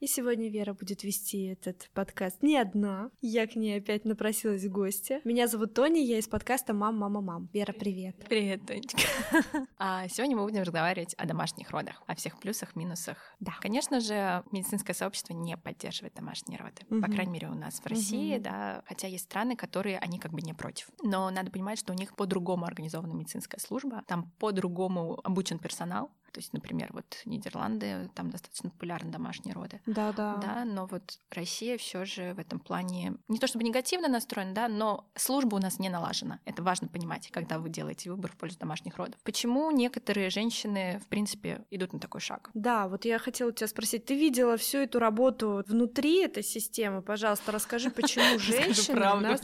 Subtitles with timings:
[0.00, 3.10] И сегодня Вера будет вести этот подкаст не одна.
[3.20, 5.20] Я к ней опять напросилась в гости.
[5.24, 7.48] Меня зовут Тоня, я из подкаста «Мам, мама, мам».
[7.52, 8.14] Вера, привет.
[8.28, 9.00] Привет, Тонечка.
[9.76, 13.16] а сегодня мы будем разговаривать о домашних родах, о всех плюсах, минусах.
[13.40, 13.56] Да.
[13.60, 16.82] Конечно же, медицинское сообщество не поддерживает домашние роды.
[16.90, 17.00] Угу.
[17.00, 18.44] По крайней мере, у нас в России, угу.
[18.44, 20.90] да, хотя есть страны, которые, они как бы не против.
[21.02, 26.40] Но надо понимать, что у них по-другому организована медицинская служба, там по-другому обучен персонал, то
[26.40, 29.80] есть, например, вот Нидерланды, там достаточно популярны домашние роды.
[29.86, 30.36] Да, да.
[30.36, 34.68] Да, но вот Россия все же в этом плане не то чтобы негативно настроена, да,
[34.68, 36.40] но служба у нас не налажена.
[36.44, 39.18] Это важно понимать, когда вы делаете выбор в пользу домашних родов.
[39.24, 42.50] Почему некоторые женщины, в принципе, идут на такой шаг?
[42.54, 47.02] Да, вот я хотела тебя спросить, ты видела всю эту работу внутри этой системы?
[47.02, 49.42] Пожалуйста, расскажи, почему женщины у нас...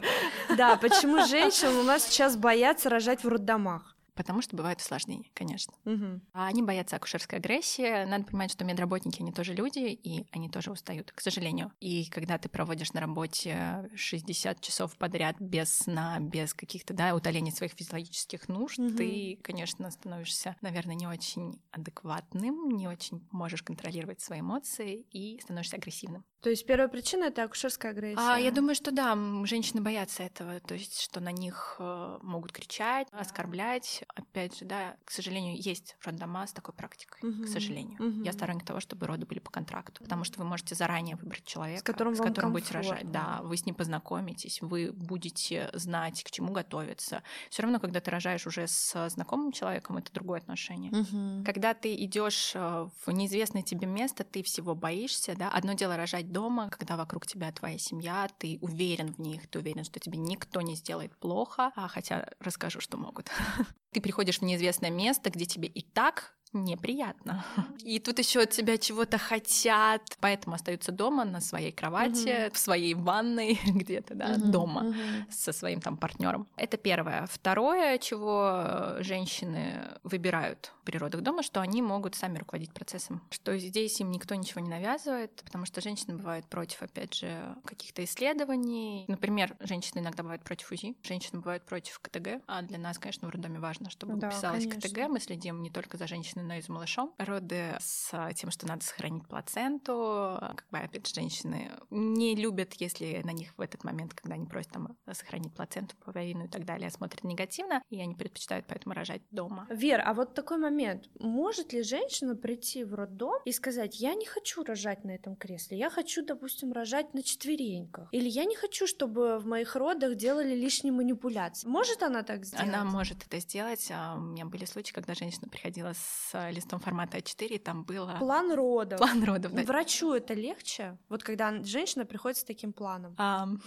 [0.57, 3.94] Да, почему женщины у нас сейчас боятся рожать в роддомах?
[4.15, 5.75] Потому что бывают осложнения, конечно.
[5.85, 6.21] Угу.
[6.33, 8.05] А они боятся акушерской агрессии.
[8.05, 11.73] Надо понимать, что медработники, они тоже люди, и они тоже устают, к сожалению.
[11.81, 17.53] И когда ты проводишь на работе 60 часов подряд без сна, без каких-то, да, утолений
[17.53, 18.97] своих физиологических нужд, угу.
[18.97, 25.77] ты, конечно, становишься, наверное, не очень адекватным, не очень можешь контролировать свои эмоции и становишься
[25.77, 26.25] агрессивным.
[26.45, 28.21] То есть первая причина это акушерская агрессия.
[28.21, 32.53] А, я думаю, что да, женщины боятся этого, то есть что на них э, могут
[32.53, 34.04] кричать, оскорблять.
[34.15, 37.45] Опять же, да, к сожалению, есть роддома с такой практикой, угу.
[37.45, 38.01] к сожалению.
[38.01, 38.25] Угу.
[38.25, 41.81] Я сторонник того, чтобы роды были по контракту, потому что вы можете заранее выбрать человека,
[41.81, 43.11] с которым, с которым будете рожать.
[43.11, 47.23] Да, вы с ним познакомитесь, вы будете знать, к чему готовиться.
[47.51, 50.93] Все равно, когда ты рожаешь уже с знакомым человеком, это другое отношение.
[50.93, 51.45] Угу.
[51.45, 55.51] Когда ты идешь э, в неизвестное тебе место, ты всего боишься, да.
[55.51, 59.85] Одно дело рожать дома, когда вокруг тебя твоя семья, ты уверен в них, ты уверен,
[59.85, 63.31] что тебе никто не сделает плохо, а хотя расскажу, что могут.
[63.95, 67.45] Ты приходишь в неизвестное место, где тебе и так неприятно.
[67.85, 72.95] И тут еще от тебя чего-то хотят, поэтому остаются дома на своей кровати, в своей
[72.95, 74.95] ванной где-то, да, дома
[75.31, 76.47] со своим там партнером.
[76.57, 77.27] Это первое.
[77.31, 84.01] Второе, чего женщины выбирают при родах дома, что они могут сами руководить процессом, что здесь
[84.01, 89.05] им никто ничего не навязывает, потому что женщины бывают против, опять же, каких-то исследований.
[89.09, 93.31] Например, женщины иногда бывают против УЗИ, женщины бывают против КТГ, а для нас, конечно, в
[93.31, 94.89] роддоме важно, чтобы да, писалось конечно.
[94.89, 95.09] КТГ.
[95.09, 97.15] Мы следим не только за женщиной, но и с малышом.
[97.19, 100.37] Роды с тем, что надо сохранить плаценту.
[100.41, 104.47] Как бы, опять же, женщины не любят, если на них в этот момент, когда они
[104.47, 109.23] просят там сохранить плаценту, половину и так далее, смотрят негативно, и они предпочитают поэтому рожать
[109.31, 109.67] дома.
[109.71, 111.09] Вер, а вот такой момент.
[111.19, 115.79] Может ли женщина прийти в роддом и сказать, я не хочу рожать на этом кресле,
[115.79, 120.55] я хочу, допустим, рожать на четвереньках, или я не хочу, чтобы в моих родах делали
[120.55, 121.67] лишние манипуляции.
[121.67, 122.69] Может она так сделать?
[122.69, 123.91] Она может это сделать.
[123.91, 128.17] А у меня были случаи, когда женщина приходила с листом формата А4, там было...
[128.19, 128.99] План родов.
[128.99, 129.63] План родов, да.
[129.63, 130.99] Врачу это легче?
[131.09, 133.15] Вот когда женщина приходит с таким планом.
[133.19, 133.61] Um...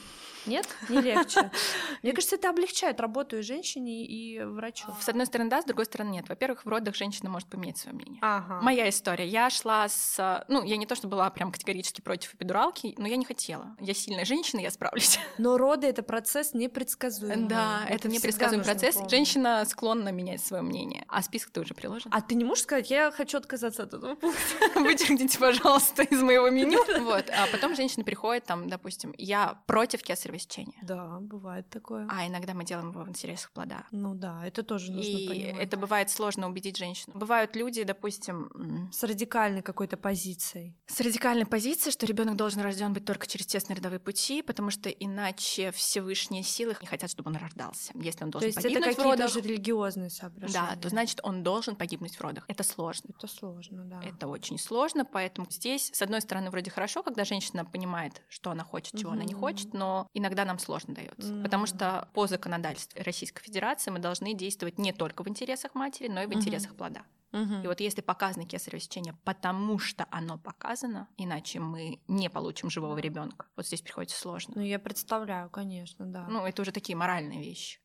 [0.46, 0.68] Нет?
[0.90, 1.52] Не легче.
[2.04, 4.88] Мне кажется, это облегчает работу и женщине, и врачу.
[5.00, 6.30] С одной стороны, да, с другой стороны, нет.
[6.30, 8.20] Во-первых, в родах женщина может поменять свое мнение.
[8.22, 8.62] Ага.
[8.62, 9.28] Моя история.
[9.28, 10.46] Я шла с...
[10.48, 13.76] Ну, я не то, что была прям категорически против эпидуралки, но я не хотела.
[13.80, 15.20] Я сильная женщина, я справлюсь.
[15.38, 17.48] Но роды— это процесс непредсказуемый.
[17.48, 18.96] Да, это, это непредсказуемый процесс.
[18.96, 19.12] Помнить.
[19.12, 21.06] Женщина склонна менять свое мнение.
[21.08, 22.12] А список-то уже приложен.
[22.14, 24.42] А ты не можешь сказать, я хочу отказаться от этого пункта.
[24.80, 26.84] Вычеркните, пожалуйста, из моего меню.
[27.08, 27.30] Вот.
[27.30, 30.78] А потом женщина приходит, там, допустим, я против кесарево сечения.
[30.82, 32.08] Да, бывает такое.
[32.10, 33.86] А иногда мы делаем его в интересах плода.
[33.92, 35.64] Ну да, это тоже нужно И понимать.
[35.64, 37.18] это бывает сложно убедить женщину.
[37.18, 38.90] Бывают люди, допустим...
[38.92, 40.76] С радикальной какой-то позицией.
[40.88, 44.90] С радикальной позицией, что ребенок должен рожден быть только через тесные родовые пути, потому что
[44.90, 47.92] иначе Всевышние силы не хотят, чтобы он рождался.
[47.96, 49.32] Если он должен то есть погибнуть это родах...
[49.32, 50.70] же религиозные соображения.
[50.72, 52.44] Да, то значит, он должен погибнуть в родах.
[52.48, 53.10] Это сложно.
[53.10, 54.02] Это сложно, да.
[54.02, 58.64] Это очень сложно, поэтому здесь, с одной стороны, вроде хорошо, когда женщина понимает, что она
[58.64, 59.18] хочет, чего угу.
[59.18, 61.44] она не хочет, но иногда нам сложно дается, угу.
[61.44, 66.22] потому что по законодательству Российской Федерации мы должны действовать не только в интересах матери, но
[66.22, 66.40] и в угу.
[66.40, 67.04] интересах плода.
[67.34, 67.64] Угу.
[67.64, 72.98] И вот если показано кесарево сечение, потому что оно показано, иначе мы не получим живого
[72.98, 73.48] ребенка.
[73.58, 74.54] Вот здесь приходится сложно.
[74.56, 76.26] Ну, я представляю, конечно, да.
[76.30, 77.80] Ну, это уже такие моральные вещи.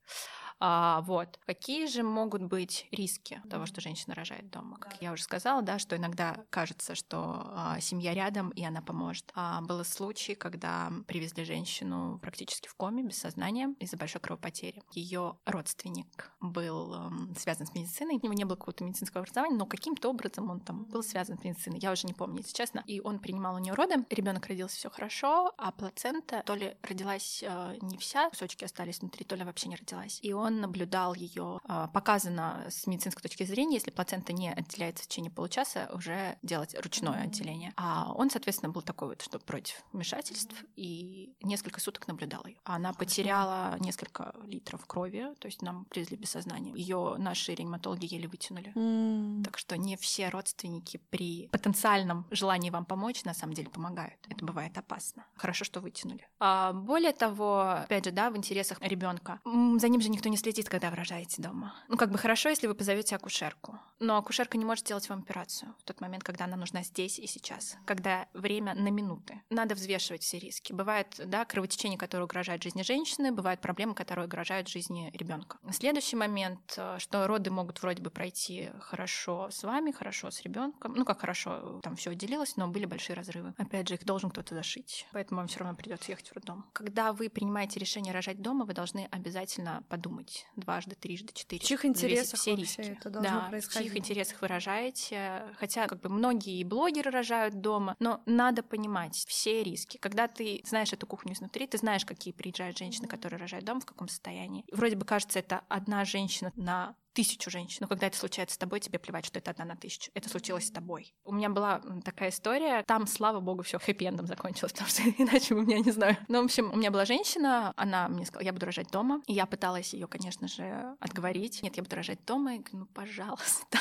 [0.65, 1.41] А, вот.
[1.45, 4.79] Какие же могут быть риски того, что женщина рожает дома?
[4.79, 9.33] Как я уже сказала, да, что иногда кажется, что а, семья рядом, и она поможет.
[9.35, 14.85] А, был случай, когда привезли женщину практически в коме, без сознания, из-за большой кровопотери.
[14.93, 19.67] Ее родственник был эм, связан с медициной, у него не было какого-то медицинского образования, но
[19.67, 21.81] каким-то образом он там был связан с медициной.
[21.81, 22.85] Я уже не помню, если честно.
[22.87, 24.07] И он принимал у нее роды.
[24.11, 29.25] Ребенок родился все хорошо, а плацента то ли родилась э, не вся, кусочки остались внутри,
[29.25, 30.21] то ли вообще не родилась.
[30.23, 31.61] И он наблюдал ее.
[31.69, 36.75] Э, показано с медицинской точки зрения, если плацента не отделяется в течение получаса, уже делать
[36.83, 37.25] ручное mm-hmm.
[37.25, 37.73] отделение.
[37.77, 40.73] А он, соответственно, был такой вот, что против вмешательств, mm-hmm.
[40.77, 42.59] и несколько суток наблюдал ее.
[42.65, 46.73] Она потеряла несколько литров крови, то есть нам привезли без сознания.
[46.75, 48.73] Ее наши реаниматологи еле вытянули.
[48.75, 49.45] Mm.
[49.45, 54.19] Так что не все родственники при потенциальном желании вам помочь на самом деле помогают.
[54.29, 55.27] Это бывает опасно.
[55.37, 56.27] Хорошо, что вытянули.
[56.39, 60.71] А более того, опять же, да, в интересах ребенка, за ним же никто не следит,
[60.71, 61.75] когда вы рожаете дома.
[61.89, 63.79] Ну, как бы хорошо, если вы позовете акушерку.
[64.01, 67.27] Но акушерка не может сделать вам операцию в тот момент, когда она нужна здесь и
[67.27, 69.43] сейчас, когда время на минуты.
[69.51, 70.73] Надо взвешивать все риски.
[70.73, 75.59] Бывает, да, кровотечение, которое угрожает жизни женщины, бывают проблемы, которые угрожают жизни ребенка.
[75.71, 80.95] Следующий момент, э, что роды могут вроде бы пройти хорошо с вами, хорошо с ребенком.
[80.95, 83.53] Ну, как хорошо, там все отделилось, но были большие разрывы.
[83.59, 85.07] Опять же, их должен кто-то зашить.
[85.13, 86.65] Поэтому вам все равно придется ехать в роддом.
[86.73, 90.22] Когда вы принимаете решение рожать дома, вы должны обязательно подумать
[90.57, 91.63] дважды, трижды, четыре.
[91.63, 92.81] В чьих интересах все риски.
[92.81, 93.91] это должно да, происходить?
[93.91, 95.43] В чьих интересах вы рожаете.
[95.59, 99.99] Хотя, как бы, многие блогеры рожают дома, но надо понимать все риски.
[99.99, 103.87] Когда ты знаешь эту кухню изнутри, ты знаешь, какие приезжают женщины, которые рожают дома, в
[103.87, 104.65] каком состоянии.
[104.73, 107.79] Вроде бы кажется, это одна женщина на тысячу женщин.
[107.81, 110.11] Но когда это случается с тобой, тебе плевать, что это одна на тысячу.
[110.15, 111.15] Это случилось с тобой.
[111.25, 112.83] У меня была такая история.
[112.85, 116.17] Там, слава богу, все хэппи-эндом закончилось, потому что иначе бы меня не знаю.
[116.29, 119.23] Ну, в общем, у меня была женщина, она мне сказала, я буду рожать дома.
[119.27, 121.63] И я пыталась ее, конечно же, отговорить.
[121.63, 122.55] Нет, я буду рожать дома.
[122.55, 123.79] Я говорю, ну, пожалуйста.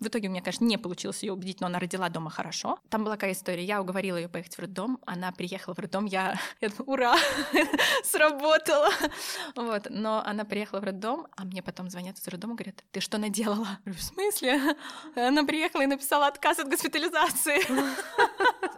[0.00, 2.78] В итоге у меня, конечно, не получилось ее убедить, но она родила дома хорошо.
[2.88, 3.64] Там была такая история.
[3.64, 4.98] Я уговорила ее поехать в роддом.
[5.06, 6.06] Она приехала в роддом.
[6.06, 7.16] Я, я думаю, ура,
[8.04, 8.88] сработало.
[9.56, 9.86] Вот.
[9.90, 13.78] Но она приехала в роддом, а мне потом звонят из роддома, говорят, ты что наделала?
[13.84, 14.76] Говорю, в смысле?
[15.16, 17.62] Она приехала и написала отказ от госпитализации.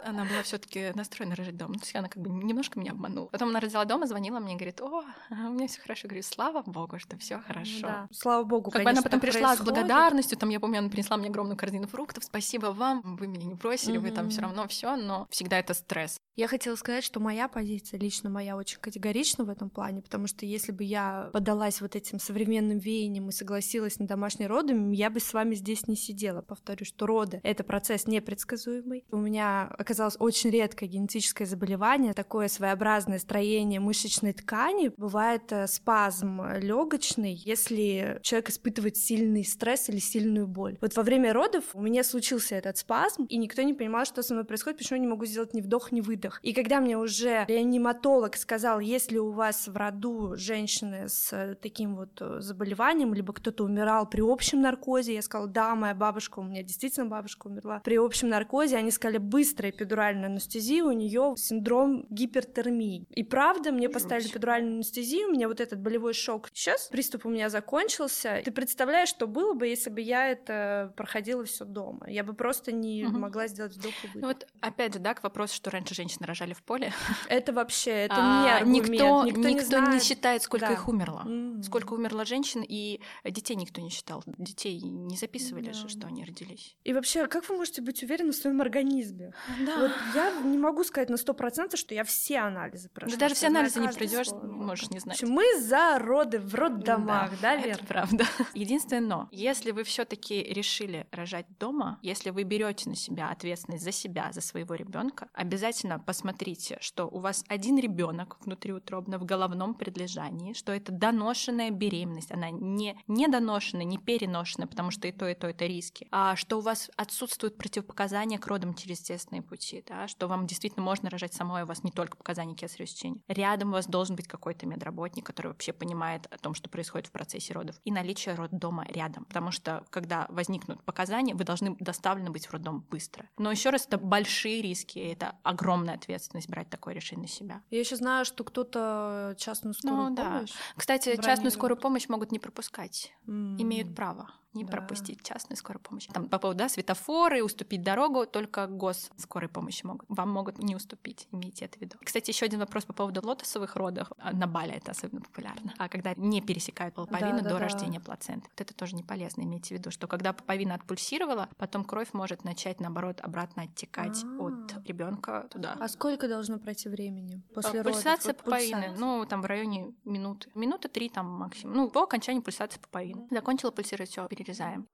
[0.05, 1.75] Она была все таки настроена рожать дома.
[1.75, 3.27] То есть она как бы немножко меня обманула.
[3.27, 6.07] Потом она родила дома, звонила мне, говорит, о, у меня все хорошо.
[6.07, 7.81] Говорю, слава богу, что все хорошо.
[7.81, 8.07] Да.
[8.11, 11.29] Слава богу, Как бы она потом пришла с благодарностью, там, я помню, она принесла мне
[11.29, 12.23] огромную корзину фруктов.
[12.23, 16.17] Спасибо вам, вы меня не бросили, вы там все равно все, но всегда это стресс.
[16.35, 20.45] Я хотела сказать, что моя позиция, лично моя, очень категорична в этом плане, потому что
[20.45, 25.21] если бы я подалась вот этим современным веяниям и согласилась на домашние роды, я бы
[25.21, 26.41] с вами здесь не сидела.
[26.41, 29.05] Повторю, что роды— это процесс непредсказуемый.
[29.11, 34.91] У меня оказалось очень редкое генетическое заболевание, такое своеобразное строение мышечной ткани.
[34.97, 40.77] Бывает э, спазм легочный, если человек испытывает сильный стресс или сильную боль.
[40.81, 44.33] Вот во время родов у меня случился этот спазм, и никто не понимал, что со
[44.33, 46.39] мной происходит, почему я не могу сделать ни вдох, ни выдох.
[46.41, 51.95] И когда мне уже реаниматолог сказал, если у вас в роду женщины с э, таким
[51.95, 56.43] вот э, заболеванием, либо кто-то умирал при общем наркозе, я сказала, да, моя бабушка, у
[56.43, 62.05] меня действительно бабушка умерла при общем наркозе, они сказали, быстрая эпидуральная анестезия, у нее синдром
[62.09, 63.05] гипертермии.
[63.09, 66.49] И правда, мне поставили эпидуральную анестезию, у меня вот этот болевой шок.
[66.53, 68.41] Сейчас приступ у меня закончился.
[68.43, 72.05] Ты представляешь, что было бы, если бы я это проходила все дома?
[72.09, 73.17] Я бы просто не угу.
[73.17, 74.21] могла сделать вдох и выдох.
[74.21, 76.93] Ну вот опять же, да, к вопросу, что раньше женщины рожали в поле.
[77.29, 78.79] Это вообще, это а, не.
[78.79, 80.73] Никто, никто, никто не, не считает, сколько да.
[80.73, 81.23] их умерло.
[81.25, 81.63] Mm.
[81.63, 84.23] Сколько умерло женщин, и детей никто не считал.
[84.25, 85.73] Детей не записывали да.
[85.73, 86.75] же, что они родились.
[86.83, 89.33] И вообще, как вы можете быть уверены в своем организме?
[89.65, 89.79] Да.
[89.79, 93.17] Вот я не могу сказать на сто процентов, что я все анализы прошла.
[93.17, 95.21] Да даже все анализы не пройдешь, можешь не знать.
[95.23, 97.75] Мы за роды в роддомах, да, да Вер?
[97.75, 98.25] Это правда.
[98.53, 100.74] Единственное но, если вы все таки решили
[101.11, 106.77] рожать дома, если вы берете на себя ответственность за себя, за своего ребенка, обязательно посмотрите,
[106.81, 112.97] что у вас один ребенок внутриутробно в головном предлежании, что это доношенная беременность, она не
[113.07, 116.89] недоношенная, не переношенная, потому что и то, и то это риски, а что у вас
[116.97, 121.65] отсутствуют противопоказания к родам через естественные пути, да, что вам действительно можно рожать самой, у
[121.65, 123.21] вас не только показания кесарево сечения.
[123.27, 127.11] Рядом у вас должен быть какой-то медработник, который вообще понимает о том, что происходит в
[127.11, 130.27] процессе родов, и наличие роддома рядом, потому что когда
[130.65, 133.29] возникнут показания, вы должны доставлены быть в роддом быстро.
[133.37, 137.61] Но еще раз, это большие риски, это огромная ответственность брать такое решение на себя.
[137.69, 140.51] Я еще знаю, что кто-то частную скорую ну, помощь.
[140.51, 140.57] Да.
[140.75, 143.61] Кстати, частную скорую помощь могут не пропускать, mm.
[143.61, 144.71] имеют право не да.
[144.71, 146.07] пропустить частную скорую помощь.
[146.07, 150.05] Там по поводу да, светофоры, уступить дорогу, только гос скорой помощи могут.
[150.09, 151.97] Вам могут не уступить, имейте это в виду.
[152.03, 154.11] Кстати, еще один вопрос по поводу лотосовых родов.
[154.17, 155.73] А, на Бали это особенно популярно.
[155.77, 157.59] А когда не пересекают половину да, да, до да.
[157.59, 158.47] рождения плаценты.
[158.49, 162.43] Вот это тоже не полезно, имейте в виду, что когда пуповина отпульсировала, потом кровь может
[162.43, 164.47] начать, наоборот, обратно оттекать А-а-а.
[164.47, 165.75] от ребенка туда.
[165.79, 168.43] А сколько должно пройти времени после а, Пульсация родов?
[168.45, 170.49] пуповины, ну, там в районе минуты.
[170.55, 171.75] Минуты три там максимум.
[171.75, 173.27] Ну, по окончании пульсации пуповины.
[173.31, 174.87] Закончила пульсировать, все, перерезаем.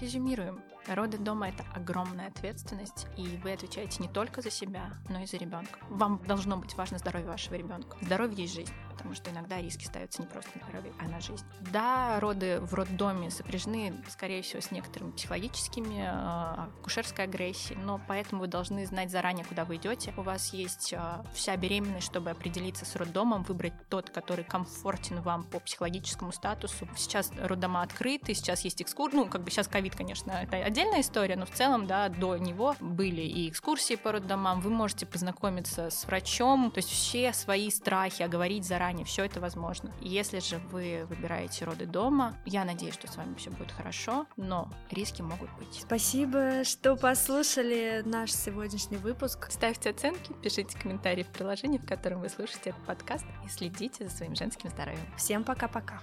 [0.00, 0.60] Резюмируем.
[0.88, 5.36] Роды дома это огромная ответственность, и вы отвечаете не только за себя, но и за
[5.36, 5.78] ребенка.
[5.88, 7.96] Вам должно быть важно здоровье вашего ребенка.
[8.02, 8.72] Здоровье есть жизнь,
[9.04, 11.44] потому что иногда риски ставятся не просто на здоровье, а на жизнь.
[11.60, 18.40] Да, роды в роддоме сопряжены, скорее всего, с некоторыми психологическими, э, акушерской агрессией, но поэтому
[18.40, 20.14] вы должны знать заранее, куда вы идете.
[20.16, 25.44] У вас есть э, вся беременность, чтобы определиться с роддомом, выбрать тот, который комфортен вам
[25.44, 26.88] по психологическому статусу.
[26.96, 31.36] Сейчас роддома открыты, сейчас есть экскурсии, ну, как бы сейчас ковид, конечно, это отдельная история,
[31.36, 36.06] но в целом, да, до него были и экскурсии по роддомам, вы можете познакомиться с
[36.06, 39.92] врачом, то есть все свои страхи оговорить заранее, все это возможно.
[40.00, 44.70] Если же вы выбираете роды дома, я надеюсь, что с вами все будет хорошо, но
[44.90, 45.80] риски могут быть.
[45.82, 49.50] Спасибо, что послушали наш сегодняшний выпуск.
[49.50, 54.14] Ставьте оценки, пишите комментарии в приложении, в котором вы слушаете этот подкаст и следите за
[54.14, 55.06] своим женским здоровьем.
[55.16, 56.00] Всем пока-пока.